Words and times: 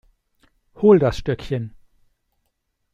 Hol 0.77 0.97
das 0.97 1.15
Stöckchen. 1.19 1.75